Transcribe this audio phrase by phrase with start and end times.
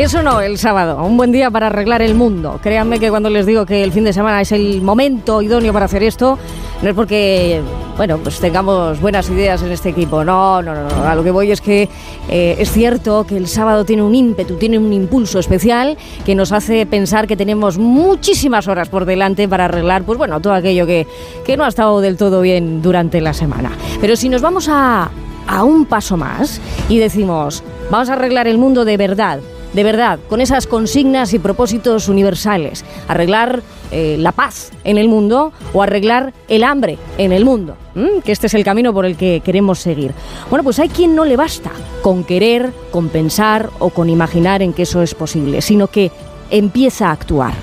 [0.00, 2.58] Eso no, el sábado, un buen día para arreglar el mundo.
[2.62, 5.84] Créanme que cuando les digo que el fin de semana es el momento idóneo para
[5.84, 6.38] hacer esto,
[6.80, 7.60] no es porque,
[7.98, 10.24] bueno, pues tengamos buenas ideas en este equipo.
[10.24, 11.04] No, no, no, no.
[11.04, 11.90] A lo que voy es que
[12.30, 16.50] eh, es cierto que el sábado tiene un ímpetu, tiene un impulso especial que nos
[16.52, 21.06] hace pensar que tenemos muchísimas horas por delante para arreglar, pues bueno, todo aquello que,
[21.44, 23.72] que no ha estado del todo bien durante la semana.
[24.00, 25.10] Pero si nos vamos a,
[25.46, 29.40] a un paso más y decimos, vamos a arreglar el mundo de verdad,
[29.72, 35.52] de verdad, con esas consignas y propósitos universales, arreglar eh, la paz en el mundo
[35.72, 37.76] o arreglar el hambre en el mundo,
[38.24, 40.12] que este es el camino por el que queremos seguir.
[40.48, 41.70] Bueno, pues hay quien no le basta
[42.02, 46.10] con querer, con pensar o con imaginar en que eso es posible, sino que
[46.50, 47.54] empieza a actuar.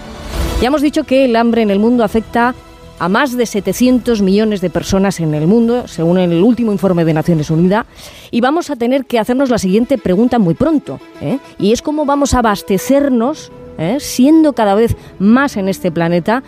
[0.61, 2.55] Ya hemos dicho que el hambre en el mundo afecta
[2.99, 7.13] a más de 700 millones de personas en el mundo, según el último informe de
[7.13, 7.85] Naciones Unidas,
[8.31, 11.39] y vamos a tener que hacernos la siguiente pregunta muy pronto, ¿eh?
[11.59, 13.97] y es cómo vamos a abastecernos, ¿eh?
[13.99, 16.43] siendo cada vez más en este planeta.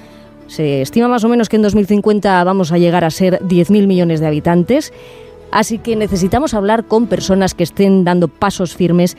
[0.48, 4.20] Se estima más o menos que en 2050 vamos a llegar a ser 10.000 millones
[4.20, 4.92] de habitantes,
[5.52, 9.16] así que necesitamos hablar con personas que estén dando pasos firmes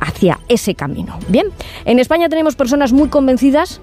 [0.00, 1.18] hacia ese camino.
[1.28, 1.48] Bien,
[1.84, 3.80] en España tenemos personas muy convencidas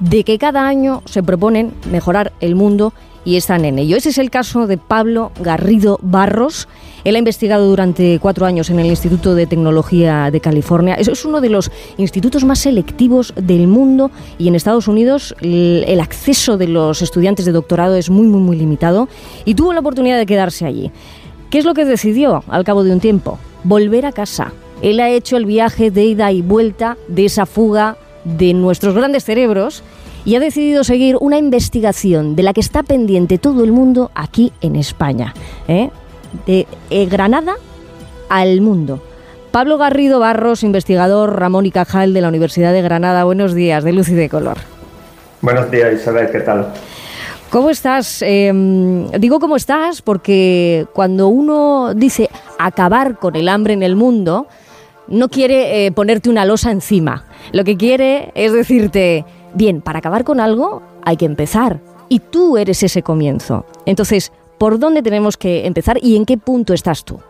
[0.00, 2.92] de que cada año se proponen mejorar el mundo
[3.24, 3.96] y están en ello.
[3.96, 6.68] Ese es el caso de Pablo Garrido Barros.
[7.04, 10.94] Él ha investigado durante cuatro años en el Instituto de Tecnología de California.
[10.94, 16.00] Eso es uno de los institutos más selectivos del mundo y en Estados Unidos el,
[16.00, 19.08] acceso de los estudiantes de doctorado es muy, muy, muy limitado
[19.44, 20.90] y tuvo la oportunidad de quedarse allí.
[21.50, 23.38] ¿Qué es lo que decidió al cabo de un tiempo?
[23.64, 24.52] Volver a casa.
[24.80, 27.96] Él ha hecho el viaje de ida y vuelta de esa fuga
[28.36, 29.82] de nuestros grandes cerebros
[30.24, 34.52] y ha decidido seguir una investigación de la que está pendiente todo el mundo aquí
[34.60, 35.34] en España.
[35.68, 35.90] ¿eh?
[36.46, 37.54] De eh, Granada
[38.28, 39.02] al mundo.
[39.50, 43.24] Pablo Garrido Barros, investigador Ramón y Cajal de la Universidad de Granada.
[43.24, 44.58] Buenos días, de luz y de color.
[45.40, 46.72] Buenos días, Isabel, ¿qué tal?
[47.50, 48.20] ¿Cómo estás?
[48.20, 52.28] Em, digo cómo estás porque cuando uno dice
[52.58, 54.46] acabar con el hambre en el mundo,
[55.08, 57.24] no quiere eh, ponerte una losa encima.
[57.52, 59.24] Lo que quiere es decirte,
[59.54, 61.80] bien, para acabar con algo hay que empezar.
[62.08, 63.66] Y tú eres ese comienzo.
[63.86, 67.20] Entonces, ¿por dónde tenemos que empezar y en qué punto estás tú?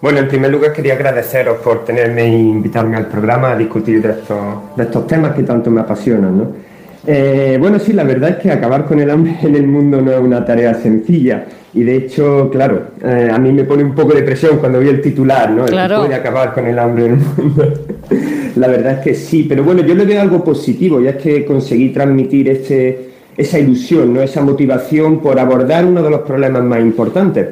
[0.00, 4.10] Bueno, en primer lugar quería agradeceros por tenerme e invitarme al programa a discutir de
[4.10, 6.38] estos, de estos temas que tanto me apasionan.
[6.38, 6.71] ¿no?
[7.06, 10.12] Eh, bueno, sí, la verdad es que acabar con el hambre en el mundo no
[10.12, 11.44] es una tarea sencilla.
[11.74, 14.88] Y de hecho, claro, eh, a mí me pone un poco de presión cuando vi
[14.88, 15.64] el titular, ¿no?
[15.64, 16.00] Claro.
[16.00, 17.72] puede acabar con el hambre en el mundo.
[18.56, 21.46] la verdad es que sí, pero bueno, yo le veo algo positivo, ya es que
[21.46, 24.20] conseguí transmitir este, esa ilusión, ¿no?
[24.20, 27.48] esa motivación por abordar uno de los problemas más importantes,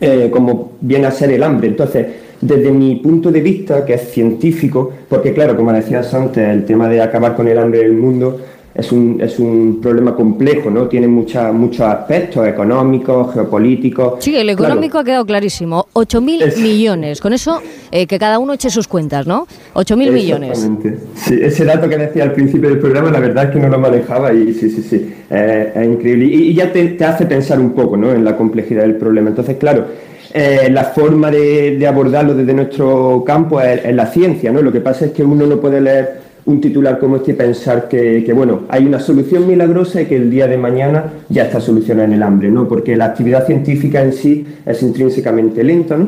[0.00, 1.66] eh, como viene a ser el hambre.
[1.66, 2.06] Entonces,
[2.40, 6.88] desde mi punto de vista, que es científico, porque claro, como decías antes, el tema
[6.88, 8.40] de acabar con el hambre en el mundo
[8.74, 10.86] es un, es un problema complejo, ¿no?
[10.86, 14.22] Tiene mucha, muchos aspectos económicos, geopolíticos.
[14.22, 15.88] Sí, el económico ha quedado clarísimo.
[15.94, 17.20] 8.000 millones.
[17.20, 19.48] Con eso, eh, que cada uno eche sus cuentas, ¿no?
[19.74, 20.70] 8.000 millones.
[21.16, 23.78] Sí, ese dato que decía al principio del programa, la verdad es que no lo
[23.78, 26.26] manejaba y sí, sí, sí, eh, es increíble.
[26.26, 28.12] Y, ya te, te, hace pensar un poco, ¿no?
[28.12, 29.30] En la complejidad del problema.
[29.30, 29.86] Entonces, claro,
[30.32, 34.62] eh, la forma de, abordarlo desde nuestro campo es, es la ciencia, ¿no?
[34.62, 37.88] Lo que pasa es que uno no puede leer un titular como este y pensar
[37.88, 42.08] que, bueno, hay una solución milagrosa y que el día de mañana ya está solucionada
[42.08, 42.66] en el hambre, ¿no?
[42.66, 46.06] Porque la actividad científica en sí es intrínsecamente lenta, ¿no?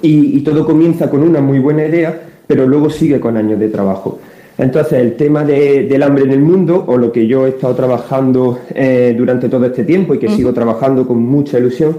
[0.00, 4.18] Y, todo comienza con una muy buena idea, pero luego sigue con años de trabajo.
[4.56, 8.60] Entonces, el tema del hambre en el mundo, o lo que yo he estado trabajando
[8.74, 11.98] eh, durante todo este tiempo y que sigo trabajando con mucha ilusión,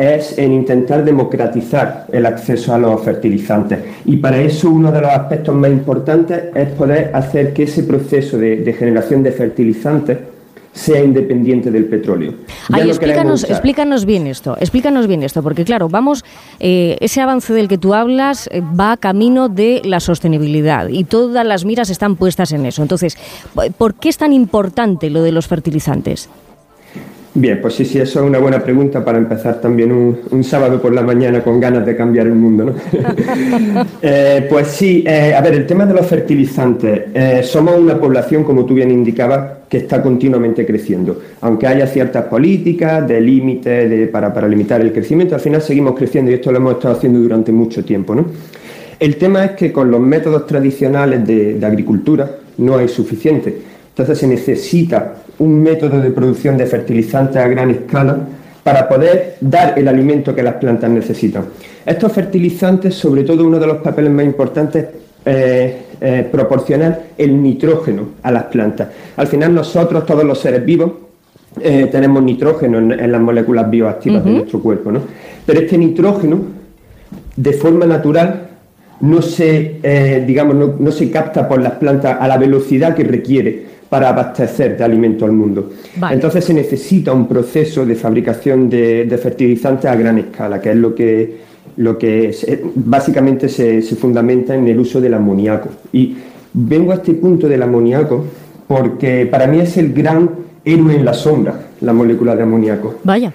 [0.00, 3.78] es en intentar democratizar el acceso a los fertilizantes.
[4.06, 8.38] Y para eso uno de los aspectos más importantes es poder hacer que ese proceso
[8.38, 10.18] de, generación de fertilizantes
[10.72, 12.32] sea independiente del petróleo.
[13.48, 16.24] explícanos, bien esto, explícanos bien esto, porque claro, vamos,
[16.60, 21.44] eh, ese avance del que tú hablas eh, va camino de la sostenibilidad y todas
[21.44, 22.82] las miras están puestas en eso.
[22.82, 23.18] Entonces,
[23.76, 26.30] ¿por qué es tan importante lo de los fertilizantes?
[27.32, 30.92] Bien, pues sí, sí, eso es una buena pregunta para empezar también un, sábado por
[30.92, 32.74] la mañana con ganas de cambiar el mundo, ¿no?
[34.02, 37.02] Eh, pues sí, eh, a ver, el tema de los fertilizantes.
[37.14, 41.20] Eh, somos una población, como tú bien indicabas, que está continuamente creciendo.
[41.42, 46.30] Aunque haya ciertas políticas de límite para, para limitar el crecimiento, al final seguimos creciendo
[46.30, 48.26] y esto lo hemos estado haciendo durante mucho tiempo, ¿no?
[48.98, 52.28] El tema es que con los métodos tradicionales de, de agricultura
[52.58, 53.56] no hay suficiente.
[53.90, 58.18] Entonces se necesita un método de producción de fertilizantes a gran escala
[58.62, 61.46] para poder dar el alimento que las plantas necesitan.
[61.84, 64.86] Estos fertilizantes, sobre todo uno de los papeles más importantes,
[65.24, 68.88] eh, eh, proporcionar el nitrógeno a las plantas.
[69.16, 70.92] Al final nosotros, todos los seres vivos,
[71.60, 75.00] eh, tenemos nitrógeno en, las moléculas bioactivas de nuestro cuerpo, ¿no?
[75.44, 76.38] Pero este nitrógeno,
[77.34, 78.49] de forma natural,
[79.00, 84.10] no se, digamos, no, se capta por las plantas a la velocidad que requiere para
[84.10, 85.70] abastecer de alimento al mundo.
[86.10, 90.76] Entonces se necesita un proceso de fabricación de, de fertilizantes a gran escala, que es
[90.76, 95.70] lo que lo que eh, básicamente se, fundamenta en el uso del amoníaco.
[95.92, 96.16] Y
[96.52, 98.24] vengo a este punto del amoníaco
[98.66, 100.30] porque para mí es el gran
[100.64, 102.96] héroe en la sombra, la molécula de amoníaco.
[103.02, 103.32] Vaya.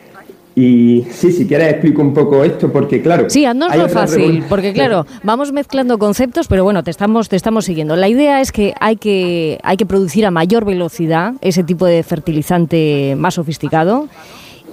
[0.56, 3.30] Y sí, si quieres explico un poco esto, porque claro...
[3.30, 7.66] Sí, no es fácil, porque claro, vamos mezclando conceptos, pero bueno, te estamos, te estamos
[7.66, 7.98] siguiendo.
[7.98, 12.02] La idea es que hay, que hay que producir a mayor velocidad ese tipo de
[12.04, 14.08] fertilizante más sofisticado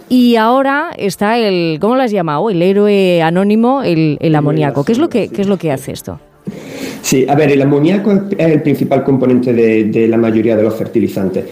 [0.09, 2.51] y ahora está el, ¿cómo lo has llamado?
[2.51, 4.85] El héroe anónimo, el, amoníaco.
[4.85, 6.21] ¿Qué es, lo que, ¿Qué es lo que hace esto?
[7.01, 11.47] Sí, a ver, el amoníaco es el principal componente de, la mayoría de los fertilizantes.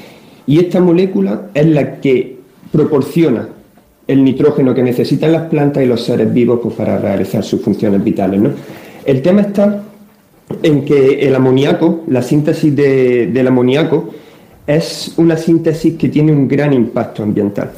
[0.47, 2.37] Y esta molécula es la que
[2.71, 3.49] proporciona
[4.11, 8.03] el nitrógeno que necesitan las plantas y los seres vivos pues, para realizar sus funciones
[8.03, 8.41] vitales.
[9.05, 9.83] El tema está
[10.63, 14.11] en que el amoníaco, la síntesis del amoníaco,
[14.67, 17.71] es una síntesis que tiene un gran impacto ambiental.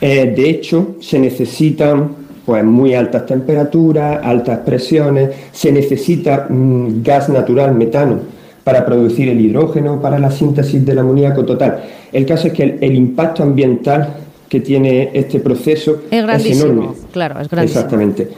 [0.00, 2.10] Eh, de hecho, se necesitan
[2.44, 8.18] pues, muy altas temperaturas, altas presiones, se necesita mm, gas natural, metano,
[8.64, 11.84] para producir el hidrógeno, para la síntesis del amoníaco total.
[12.12, 16.88] El caso es que el, impacto ambiental que tiene este proceso es, enorme.
[17.12, 17.80] Claro, es grandísimo.
[17.80, 18.28] Exactamente.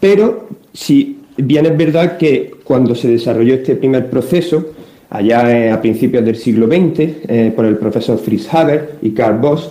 [0.00, 4.72] Pero si bien es verdad que cuando se desarrolló este primer proceso,
[5.10, 9.38] allá eh, a principios del siglo XX, eh, por el profesor Fritz Haber y Karl
[9.38, 9.70] Bosch,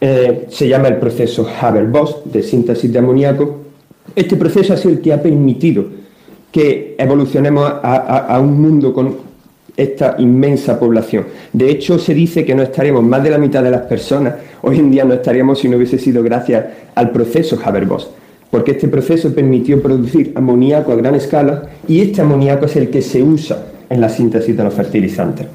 [0.00, 3.56] eh, se llama el proceso Haber-Bosch de síntesis de amoníaco.
[4.14, 5.86] Este proceso ha sido el que ha permitido
[6.52, 9.27] que evolucionemos a, un mundo con
[9.78, 11.24] esta inmensa población.
[11.52, 14.80] De hecho, se dice que no estaríamos, más de la mitad de las personas, hoy
[14.80, 16.66] en día no estaríamos si no hubiese sido gracias
[16.96, 18.08] al proceso Haber-Bosch,
[18.50, 23.00] porque este proceso permitió producir amoníaco a gran escala y este amoníaco es el que
[23.00, 25.46] se usa en la síntesis de los fertilizantes.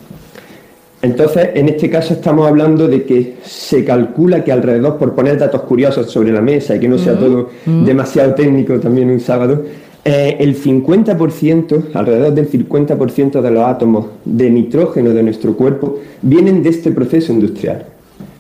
[1.02, 5.64] Entonces, en este caso estamos hablando de que se calcula que alrededor, por poner datos
[5.64, 9.66] curiosos sobre la mesa y que no sea todo demasiado técnico también un sábado,
[10.06, 16.62] eh, el 50%, alrededor del 50% de los átomos de nitrógeno de nuestro cuerpo vienen
[16.62, 17.86] de este proceso industrial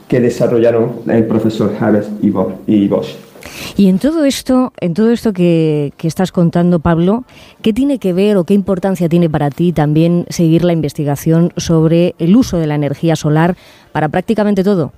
[0.09, 2.29] que desarrollaron el profesor Harris y
[2.87, 3.15] Bosch.
[3.77, 7.23] Y en todo esto, en todo esto que, que, estás contando, Pablo,
[7.61, 12.13] ¿qué tiene que ver o qué importancia tiene para ti también seguir la investigación sobre
[12.19, 13.55] el uso de la energía solar
[13.91, 14.91] para prácticamente todo?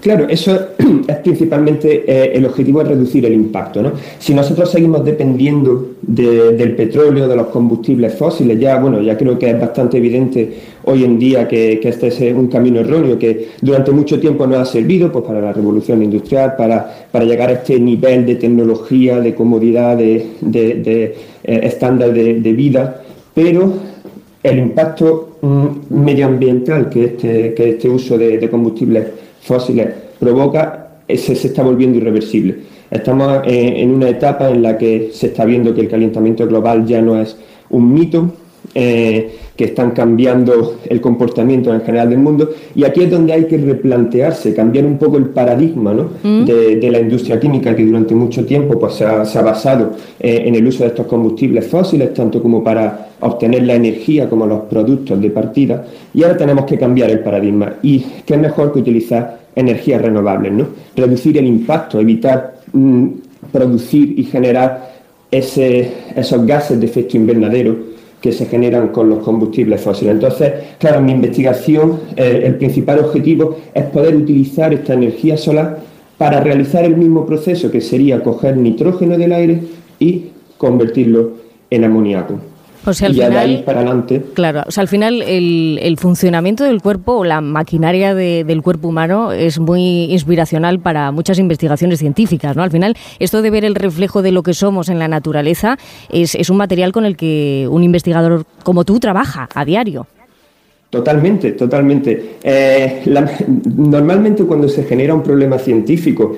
[0.00, 0.58] Claro, eso
[1.08, 3.82] es principalmente eh, el objetivo es reducir el impacto.
[3.82, 3.92] ¿no?
[4.18, 9.50] Si nosotros seguimos dependiendo del petróleo, de los combustibles fósiles, ya bueno, ya creo que
[9.50, 10.52] es bastante evidente
[10.84, 14.64] hoy en día que, este es un camino erróneo que durante mucho tiempo nos ha
[14.64, 19.34] servido pues, para la revolución industrial, para, para llegar a este nivel de tecnología, de
[19.34, 23.02] comodidad, de, de, eh, estándar de, vida,
[23.34, 23.72] pero
[24.42, 29.06] el impacto mm, medioambiental que este, que este uso de combustibles
[29.46, 29.88] fósiles
[30.18, 32.56] provoca, se, se está volviendo irreversible.
[32.90, 37.00] Estamos en una etapa en la que se está viendo que el calentamiento global ya
[37.00, 37.36] no es
[37.70, 38.32] un mito,
[38.78, 42.50] eh, que están cambiando el comportamiento en general del mundo.
[42.74, 46.44] Y aquí es donde hay que replantearse, cambiar un poco el paradigma mm.
[46.44, 50.66] de, la industria química que durante mucho tiempo pues, se, ha, basado eh, en el
[50.66, 55.30] uso de estos combustibles fósiles, tanto como para obtener la energía como los productos de
[55.30, 55.86] partida.
[56.12, 57.76] Y ahora tenemos que cambiar el paradigma.
[57.82, 60.52] ¿Y qué es mejor que utilizar energías renovables?
[60.52, 60.66] ¿no?
[60.94, 63.06] Reducir el impacto, evitar mm,
[63.50, 64.96] producir y generar
[65.30, 70.14] ese, esos gases de efecto invernadero que se generan con los combustibles fósiles.
[70.14, 75.80] Entonces, claro, mi investigación eh, el principal objetivo es poder utilizar esta energía solar
[76.18, 79.60] para realizar el mismo proceso que sería coger nitrógeno del aire
[79.98, 81.32] y convertirlo
[81.70, 82.34] en amoníaco.
[82.86, 84.22] O sea, al final, para adelante.
[84.34, 89.32] Claro, o sea, al final el, funcionamiento del cuerpo o la maquinaria del cuerpo humano
[89.32, 92.62] es muy inspiracional para muchas investigaciones científicas, ¿no?
[92.62, 95.78] Al final, esto de ver el reflejo de lo que somos en la naturaleza
[96.10, 100.06] es, es un material con el que un investigador como tú trabaja a diario.
[100.90, 102.36] Totalmente, totalmente.
[102.42, 103.02] Eh,
[103.76, 106.36] normalmente cuando se genera un problema científico,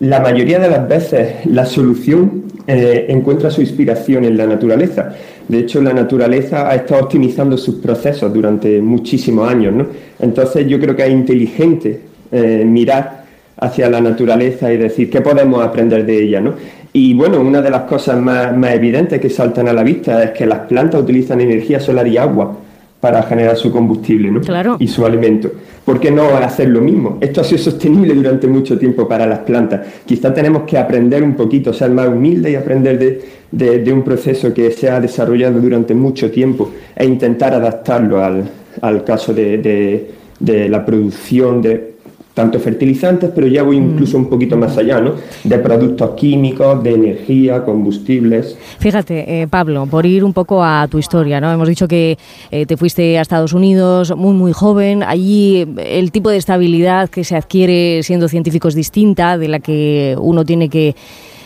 [0.00, 5.14] la mayoría de las veces la solución eh, encuentra su inspiración en la naturaleza.
[5.48, 9.74] De hecho, la naturaleza ha estado optimizando sus procesos durante muchísimos años.
[9.74, 9.86] ¿no?
[10.20, 13.24] Entonces, yo creo que es inteligente eh, mirar
[13.56, 16.40] hacia la naturaleza y decir qué podemos aprender de ella.
[16.40, 16.54] ¿no?
[16.92, 20.30] Y bueno, una de las cosas más, más evidentes que saltan a la vista es
[20.30, 22.56] que las plantas utilizan energía solar y agua
[23.02, 24.76] para generar su combustible ¿no?
[24.78, 25.50] y su alimento.
[25.84, 27.18] ¿Por qué no hacer lo mismo?
[27.20, 29.80] Esto ha sido sostenible durante mucho tiempo para las plantas.
[30.06, 34.70] Quizá tenemos que aprender un poquito, ser más humildes y aprender de, un proceso que
[34.70, 40.06] se ha desarrollado durante mucho tiempo e intentar adaptarlo al, caso de,
[40.38, 41.91] de la producción de
[42.34, 45.14] tanto fertilizantes, pero ya voy incluso un poquito más allá, ¿no?
[45.44, 48.56] De productos químicos, de energía, combustibles.
[48.78, 51.52] Fíjate, eh, Pablo, por ir un poco a tu historia, ¿no?
[51.52, 52.18] Hemos dicho que
[52.50, 55.02] eh, te fuiste a Estados Unidos muy, muy joven.
[55.02, 60.16] Allí el tipo de estabilidad que se adquiere siendo científico es distinta de la que
[60.18, 60.94] uno tiene que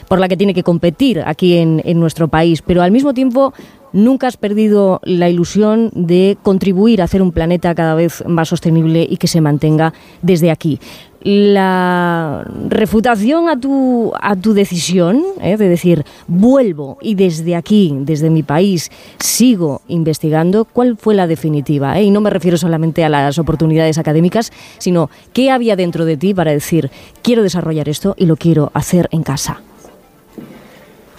[0.08, 3.52] por la que tiene que competir aquí en, nuestro país, pero al mismo tiempo
[3.92, 9.06] nunca has perdido la ilusión de contribuir a hacer un planeta cada vez más sostenible
[9.08, 10.78] y que se mantenga desde aquí.
[11.22, 15.56] La refutación a tu, a tu decisión, ¿eh?
[15.56, 21.98] de decir, vuelvo y desde aquí, desde mi país, sigo investigando, ¿cuál fue la definitiva?
[21.98, 22.04] ¿Eh?
[22.04, 26.32] Y no me refiero solamente a las oportunidades académicas, sino qué había dentro de ti
[26.34, 26.90] para decir,
[27.22, 29.62] quiero desarrollar esto y lo quiero hacer en casa.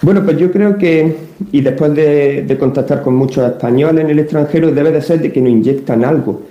[0.00, 1.16] Bueno, pues yo creo que,
[1.50, 5.40] y después de, contactar con muchos españoles en el extranjero, debe de ser de que
[5.40, 6.42] nos inyectan algo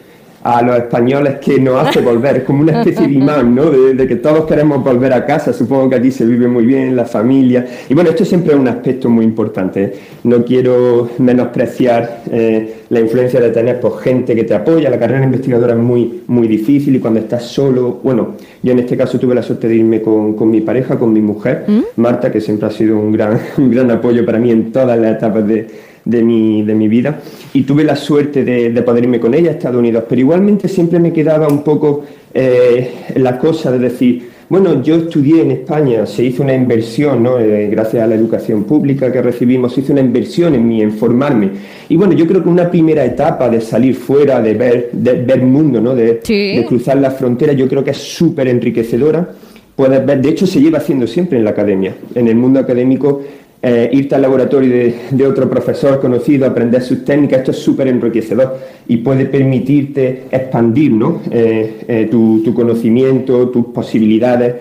[0.44, 3.70] a los españoles que nos hace volver, es como una especie de imán, ¿no?
[3.70, 7.06] De, que todos queremos volver a casa, supongo que aquí se vive muy bien, la
[7.06, 9.94] familia, y bueno, esto siempre es un aspecto muy importante, ¿eh?
[10.24, 15.24] no quiero menospreciar eh, la influencia de tener pues, gente que te apoya, la carrera
[15.24, 19.36] investigadora es muy, muy difícil y cuando estás solo, bueno, yo en este caso tuve
[19.36, 22.02] la suerte de irme con, mi pareja, con mi mujer, ¿Mm?
[22.02, 25.18] Marta, que siempre ha sido un gran, un gran apoyo para mí en todas las
[25.18, 27.20] etapas de de mi, de mi vida
[27.54, 30.68] y tuve la suerte de, de, poder irme con ella a Estados Unidos, pero igualmente
[30.68, 36.06] siempre me quedaba un poco eh, la cosa de decir, bueno, yo estudié en España,
[36.06, 37.38] se hizo una inversión, ¿no?
[37.38, 40.94] Eh, gracias a la educación pública que recibimos, se hizo una inversión en mí, en
[40.94, 41.50] formarme.
[41.90, 45.42] Y bueno, yo creo que una primera etapa de salir fuera, de ver, de ver
[45.42, 45.94] mundo, ¿no?
[45.94, 49.28] de, de cruzar la frontera, yo creo que es súper enriquecedora.
[49.76, 51.96] Puedes ver, de hecho se lleva haciendo siempre en la academia.
[52.16, 53.22] En el mundo académico
[53.62, 54.70] eh, irte al laboratorio
[55.10, 60.92] de, otro profesor conocido, aprender sus técnicas, esto es súper enriquecedor y puede permitirte expandir
[60.92, 61.22] ¿no?
[61.32, 64.56] Eh, eh, tu, tu, conocimiento, tus posibilidades.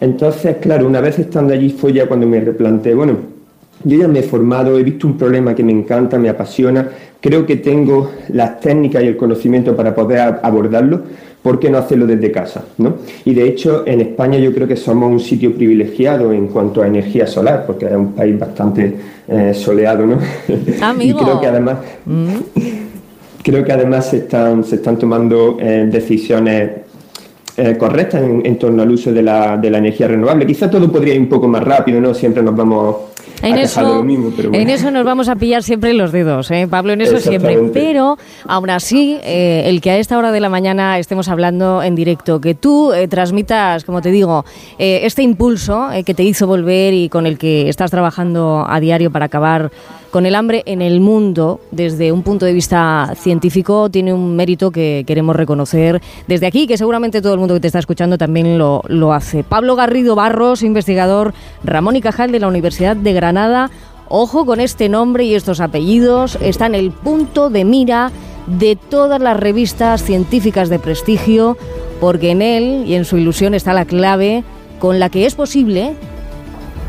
[0.00, 3.16] Entonces, claro, una vez estando allí fue ya cuando me replanteé, bueno,
[3.84, 6.88] yo ya me he formado, he visto un problema que me encanta, me apasiona,
[7.22, 11.02] creo que tengo las técnicas y el conocimiento para poder abordarlo,
[11.40, 12.64] ¿por qué no hacerlo desde casa?
[12.78, 12.96] ¿no?
[13.24, 16.88] Y de hecho, en España yo creo que somos un sitio privilegiado en cuanto a
[16.88, 18.96] energía solar, porque es un país bastante
[19.28, 20.18] eh, soleado, ¿no?
[20.82, 21.20] Amigo.
[21.20, 22.28] y creo que además, mm.
[23.42, 26.70] creo que además se están, se están tomando eh, decisiones
[27.56, 30.44] eh, correctas en, en, torno al uso de la, de la energía renovable.
[30.44, 32.14] Quizá todo podría ir un poco más rápido, ¿no?
[32.14, 32.96] Siempre nos vamos
[33.42, 36.66] en eso, en eso nos vamos a pillar siempre los dedos, ¿eh?
[36.68, 37.58] Pablo, en eso siempre.
[37.72, 41.94] Pero aún así, eh, el que a esta hora de la mañana estemos hablando en
[41.94, 44.44] directo, que tú eh, transmitas, como te digo,
[44.78, 49.10] eh, este impulso que te hizo volver y con el que estás trabajando a diario
[49.10, 49.70] para acabar
[50.12, 54.70] con el hambre en el mundo desde un punto de vista científico tiene un mérito
[54.70, 58.58] que queremos reconocer desde aquí, que seguramente todo el mundo que te está escuchando también
[58.58, 59.42] lo, lo hace.
[59.42, 61.32] Pablo Garrido Barros, investigador
[61.64, 63.70] Ramón y Cajal de la Universidad de Granada.
[64.08, 68.10] Ojo con este nombre y estos apellidos, está en el punto de mira
[68.46, 71.56] de todas las revistas científicas de prestigio,
[71.98, 74.44] porque en él y en su ilusión está la clave
[74.78, 75.94] con la que es posible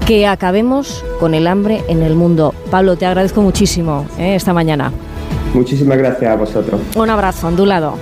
[0.05, 2.53] que acabemos con el hambre en el mundo.
[2.69, 4.35] Pablo, te agradezco muchísimo ¿eh?
[4.35, 4.91] esta mañana.
[5.53, 6.81] Muchísimas gracias a vosotros.
[6.95, 7.93] Un abrazo, ondulado.